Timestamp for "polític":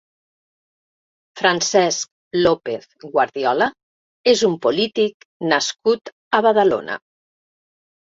4.67-5.31